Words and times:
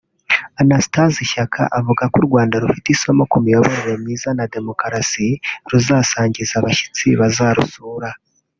Anastase 0.61 1.21
Shyaka 1.31 1.61
avuga 1.79 2.03
ko 2.11 2.15
u 2.21 2.25
Rwanda 2.27 2.61
rufite 2.63 2.87
isomo 2.95 3.23
ku 3.31 3.37
miyoborere 3.43 3.93
myiza 4.03 4.29
na 4.37 4.45
Demokarasi 4.53 5.27
ruzasangiza 5.69 6.53
abashyitsi 6.57 7.07
bazarusura 7.19 8.09